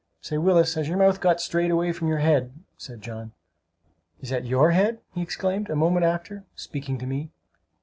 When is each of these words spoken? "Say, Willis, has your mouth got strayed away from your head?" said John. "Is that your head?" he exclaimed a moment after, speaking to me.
"Say, 0.19 0.39
Willis, 0.39 0.73
has 0.73 0.87
your 0.87 0.97
mouth 0.97 1.21
got 1.21 1.39
strayed 1.39 1.69
away 1.69 1.91
from 1.91 2.07
your 2.07 2.17
head?" 2.17 2.53
said 2.75 3.03
John. 3.03 3.33
"Is 4.19 4.29
that 4.31 4.45
your 4.45 4.71
head?" 4.71 4.97
he 5.13 5.21
exclaimed 5.21 5.69
a 5.69 5.75
moment 5.75 6.07
after, 6.07 6.43
speaking 6.55 6.97
to 6.97 7.05
me. 7.05 7.29